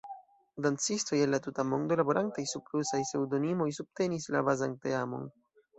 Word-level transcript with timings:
Dancistoj 0.65 1.19
el 1.25 1.31
la 1.33 1.39
tuta 1.47 1.65
mondo 1.73 1.99
laborantaj 2.01 2.47
sub 2.55 2.75
rusaj 2.77 3.05
pseŭdonimoj 3.11 3.73
subtenis 3.81 4.31
la 4.37 4.47
bazan 4.51 4.77
teamon. 4.89 5.35